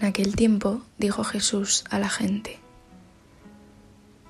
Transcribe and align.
En 0.00 0.04
aquel 0.04 0.36
tiempo 0.36 0.82
dijo 0.96 1.24
Jesús 1.24 1.82
a 1.90 1.98
la 1.98 2.08
gente, 2.08 2.60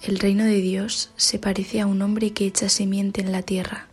El 0.00 0.18
reino 0.18 0.44
de 0.44 0.62
Dios 0.62 1.10
se 1.16 1.38
parece 1.38 1.82
a 1.82 1.86
un 1.86 2.00
hombre 2.00 2.32
que 2.32 2.46
echa 2.46 2.70
simiente 2.70 3.20
en 3.20 3.30
la 3.30 3.42
tierra. 3.42 3.86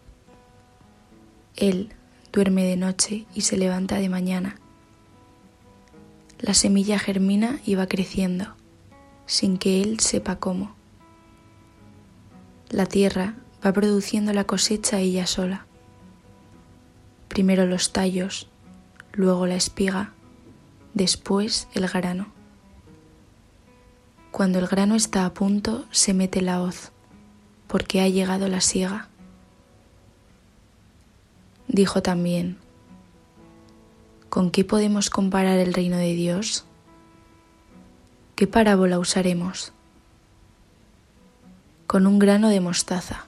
Él 1.58 1.90
duerme 2.32 2.64
de 2.64 2.78
noche 2.78 3.26
y 3.36 3.42
se 3.42 3.58
levanta 3.58 3.98
de 3.98 4.08
mañana. 4.08 4.56
La 6.40 6.54
semilla 6.54 7.00
germina 7.00 7.60
y 7.66 7.76
va 7.76 7.88
creciendo, 7.88 8.56
sin 9.26 9.58
que 9.58 9.82
él 9.82 10.00
sepa 10.00 10.38
cómo. 10.38 10.74
La 12.70 12.86
tierra 12.86 13.36
va 13.66 13.74
produciendo 13.74 14.32
la 14.32 14.46
cosecha 14.46 15.02
ella 15.02 15.28
sola. 15.28 15.66
Primero 17.28 17.66
los 17.66 17.92
tallos, 17.92 18.48
luego 19.12 19.48
la 19.48 19.56
espiga, 19.56 20.14
después 20.98 21.68
el 21.74 21.88
grano. 21.88 22.28
Cuando 24.32 24.60
el 24.60 24.68
grano 24.68 24.96
está 24.96 25.26
a 25.26 25.34
punto, 25.34 25.86
se 25.92 26.14
mete 26.14 26.42
la 26.42 26.62
hoz, 26.62 26.92
porque 27.68 28.02
ha 28.02 28.10
llegado 28.10 28.48
la 28.48 28.62
siega. 28.62 29.08
Dijo 31.68 32.02
también, 32.02 32.58
¿con 34.30 34.52
qué 34.52 34.66
podemos 34.66 35.10
comparar 35.10 35.60
el 35.60 35.74
reino 35.74 35.98
de 35.98 36.14
Dios? 36.14 36.66
¿Qué 38.36 38.48
parábola 38.48 39.00
usaremos? 39.00 39.74
Con 41.86 42.08
un 42.08 42.20
grano 42.20 42.50
de 42.50 42.60
mostaza. 42.60 43.26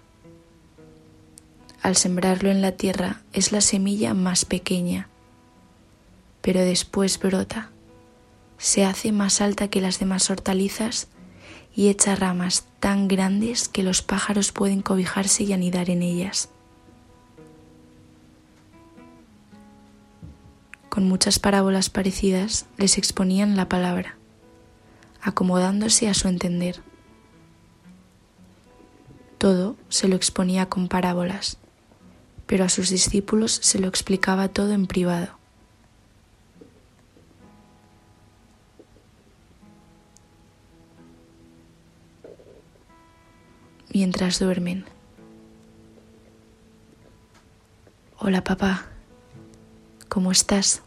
Al 1.82 1.96
sembrarlo 1.96 2.50
en 2.50 2.62
la 2.62 2.74
tierra 2.74 3.22
es 3.32 3.52
la 3.52 3.62
semilla 3.62 4.14
más 4.14 4.44
pequeña, 4.46 5.08
pero 6.42 6.62
después 6.62 7.20
brota, 7.20 7.72
se 8.58 8.86
hace 8.86 9.12
más 9.12 9.42
alta 9.42 9.70
que 9.70 9.82
las 9.82 10.00
demás 10.00 10.30
hortalizas 10.30 11.08
y 11.76 11.90
echa 11.90 12.16
ramas 12.16 12.66
tan 12.80 13.08
grandes 13.08 13.70
que 13.70 13.84
los 13.84 14.02
pájaros 14.02 14.52
pueden 14.52 14.82
cobijarse 14.82 15.44
y 15.44 15.54
anidar 15.54 15.90
en 15.90 16.02
ellas. 16.02 16.50
con 21.00 21.08
muchas 21.08 21.40
parábolas 21.40 21.90
parecidas, 21.90 22.66
les 22.78 22.98
exponían 22.98 23.56
la 23.56 23.70
palabra, 23.70 24.18
acomodándose 25.22 26.10
a 26.10 26.14
su 26.14 26.28
entender. 26.28 26.82
Todo 29.38 29.78
se 29.88 30.10
lo 30.10 30.18
exponía 30.18 30.66
con 30.66 30.90
parábolas, 30.90 31.58
pero 32.46 32.66
a 32.66 32.70
sus 32.70 32.90
discípulos 32.90 33.60
se 33.62 33.80
lo 33.80 33.88
explicaba 33.88 34.50
todo 34.50 34.74
en 34.74 34.88
privado. 34.88 35.39
Mientras 43.92 44.38
duermen. 44.40 44.86
Hola 48.20 48.44
papá. 48.44 48.86
¿Cómo 50.10 50.32
estás? 50.32 50.84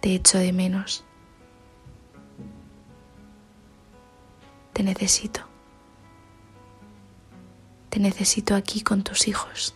Te 0.00 0.14
echo 0.14 0.38
de 0.38 0.52
menos. 0.52 1.04
Te 4.72 4.82
necesito. 4.82 5.40
Te 7.90 8.00
necesito 8.00 8.56
aquí 8.56 8.82
con 8.82 9.04
tus 9.04 9.28
hijos. 9.28 9.74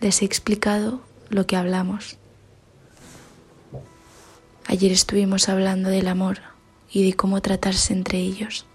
Les 0.00 0.22
he 0.22 0.24
explicado 0.24 1.02
lo 1.28 1.46
que 1.46 1.56
hablamos. 1.56 2.18
Ayer 4.70 4.92
estuvimos 4.92 5.48
hablando 5.48 5.88
del 5.88 6.08
amor 6.08 6.40
y 6.92 7.02
de 7.02 7.16
cómo 7.16 7.40
tratarse 7.40 7.94
entre 7.94 8.18
ellos. 8.18 8.66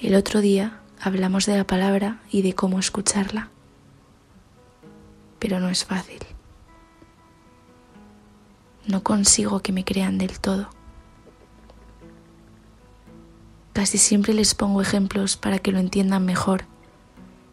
El 0.00 0.16
otro 0.16 0.40
día 0.40 0.80
hablamos 1.00 1.46
de 1.46 1.56
la 1.56 1.64
palabra 1.64 2.20
y 2.32 2.42
de 2.42 2.52
cómo 2.56 2.80
escucharla, 2.80 3.48
pero 5.38 5.60
no 5.60 5.68
es 5.68 5.84
fácil. 5.84 6.18
No 8.88 9.04
consigo 9.04 9.60
que 9.60 9.70
me 9.70 9.84
crean 9.84 10.18
del 10.18 10.40
todo. 10.40 10.68
Casi 13.72 13.98
siempre 13.98 14.34
les 14.34 14.56
pongo 14.56 14.82
ejemplos 14.82 15.36
para 15.36 15.60
que 15.60 15.70
lo 15.70 15.78
entiendan 15.78 16.24
mejor, 16.24 16.64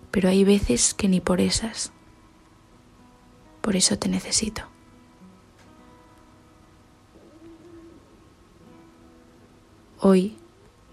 pero 0.09 0.29
hay 0.29 0.43
veces 0.43 0.95
que 0.95 1.09
ni 1.09 1.21
por 1.21 1.41
esas. 1.41 1.91
Por 3.61 3.75
eso 3.75 3.99
te 3.99 4.09
necesito. 4.09 4.63
Hoy 9.99 10.37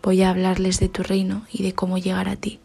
voy 0.03 0.23
a 0.23 0.31
hablarles 0.31 0.81
de 0.81 0.89
tu 0.89 1.03
reino 1.03 1.45
y 1.53 1.63
de 1.63 1.75
cómo 1.75 1.99
llegar 1.99 2.27
a 2.27 2.37
ti. 2.37 2.59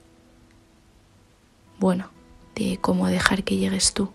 Bueno, 1.79 2.11
de 2.55 2.77
cómo 2.79 3.07
dejar 3.07 3.43
que 3.43 3.57
llegues 3.57 3.93
tú. 3.93 4.13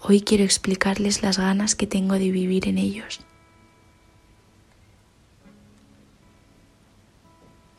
Hoy 0.00 0.20
quiero 0.20 0.44
explicarles 0.44 1.22
las 1.22 1.36
ganas 1.36 1.74
que 1.74 1.88
tengo 1.88 2.14
de 2.14 2.30
vivir 2.30 2.68
en 2.68 2.78
ellos. 2.78 3.22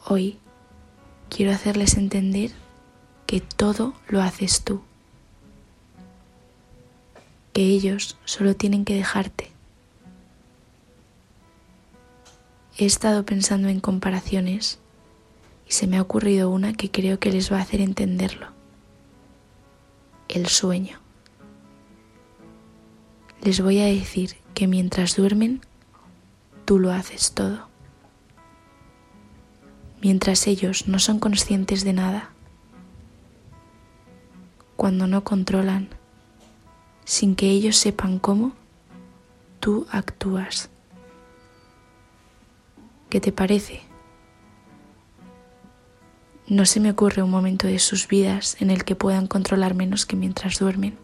Hoy 0.06 0.40
quiero 1.30 1.53
hacerles 1.53 1.96
entender 1.96 2.52
que 3.25 3.40
todo 3.40 3.94
lo 4.09 4.22
haces 4.22 4.66
tú, 4.66 4.81
que 7.53 7.62
ellos 7.62 8.18
solo 8.25 8.58
tienen 8.58 8.84
que 8.84 8.96
dejarte 8.96 9.53
He 12.75 12.85
estado 12.85 13.23
pensando 13.23 13.67
en 13.67 13.79
comparaciones 13.79 14.79
y 15.67 15.73
se 15.73 15.85
me 15.85 15.97
ha 15.97 16.01
ocurrido 16.01 16.50
una 16.50 16.73
que 16.73 16.89
creo 16.89 17.19
que 17.19 17.31
les 17.31 17.51
va 17.51 17.59
a 17.59 17.61
hacer 17.61 17.81
entenderlo. 17.81 18.47
El 20.28 20.47
sueño. 20.47 21.00
Les 23.44 23.62
voy 23.62 23.79
a 23.79 23.85
decir 23.85 24.38
que 24.56 24.67
mientras 24.67 25.16
duermen, 25.16 25.62
tú 26.66 26.79
lo 26.79 26.91
haces 26.91 27.33
todo. 27.33 27.67
Mientras 30.01 30.47
ellos 30.47 30.88
no 30.88 30.97
son 30.97 31.19
conscientes 31.19 31.83
de 31.83 31.94
nada, 31.94 32.31
cuando 34.75 35.06
no 35.06 35.23
controlan, 35.23 35.89
sin 37.06 37.35
que 37.35 37.50
ellos 37.51 37.78
sepan 37.78 38.17
cómo, 38.17 38.53
tú 39.59 39.85
actúas. 39.91 40.72
¿Qué 43.13 43.22
te 43.22 43.31
parece? 43.31 43.79
No 46.47 46.66
se 46.66 46.79
me 46.79 46.90
ocurre 46.90 47.22
un 47.22 47.29
momento 47.29 47.68
de 47.68 47.78
sus 47.78 48.07
vidas 48.07 48.59
en 48.59 48.72
el 48.72 48.85
que 48.85 48.96
puedan 48.96 49.28
controlar 49.28 49.75
menos 49.75 50.07
que 50.07 50.16
mientras 50.16 50.57
duermen. 50.57 50.97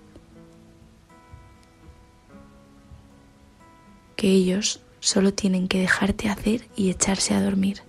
Que 4.16 4.28
ellos 4.28 4.82
solo 5.00 5.36
tienen 5.36 5.68
que 5.68 5.82
dejarte 5.82 6.30
hacer 6.30 6.68
y 6.76 6.90
echarse 6.90 7.36
a 7.36 7.44
dormir. 7.44 7.84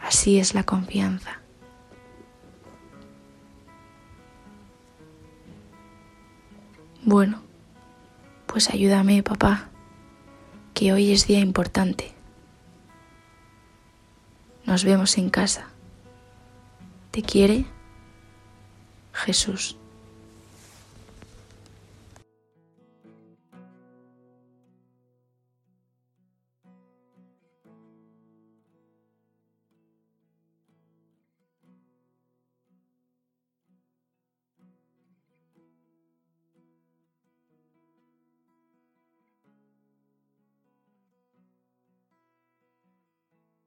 Así 0.00 0.38
es 0.38 0.54
la 0.54 0.62
confianza. 0.62 1.40
Bueno, 7.02 7.42
pues 8.46 8.70
ayúdame, 8.70 9.24
papá, 9.24 9.70
que 10.72 10.92
hoy 10.92 11.10
es 11.10 11.26
día 11.26 11.40
importante. 11.40 12.16
Nos 14.68 14.84
vemos 14.84 15.16
en 15.16 15.30
casa. 15.30 15.70
¿Te 17.10 17.22
quiere? 17.22 17.64
Jesús. 19.14 19.78